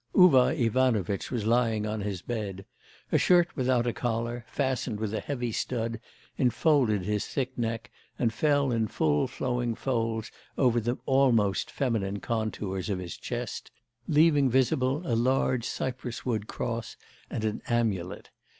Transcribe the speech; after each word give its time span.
Uvar 0.15 0.51
Ivanovitch 0.53 1.29
was 1.29 1.45
lying 1.45 1.85
on 1.85 2.01
his 2.01 2.23
bed. 2.23 2.65
A 3.11 3.19
shirt 3.19 3.55
without 3.55 3.85
a 3.85 3.93
collar, 3.93 4.43
fastened 4.47 4.99
with 4.99 5.13
a 5.13 5.19
heavy 5.19 5.51
stud 5.51 5.99
enfolded 6.39 7.03
his 7.03 7.27
thick 7.27 7.55
neck 7.55 7.91
and 8.17 8.33
fell 8.33 8.71
in 8.71 8.87
full 8.87 9.27
flowing 9.27 9.75
folds 9.75 10.31
over 10.57 10.79
the 10.79 10.97
almost 11.05 11.69
feminine 11.69 12.19
contours 12.19 12.89
of 12.89 12.97
his 12.97 13.15
chest, 13.15 13.69
leaving 14.07 14.49
visible 14.49 15.03
a 15.05 15.13
large 15.15 15.65
cypress 15.65 16.25
wood 16.25 16.47
cross 16.47 16.97
and 17.29 17.45
an 17.45 17.61
amulet. 17.67 18.31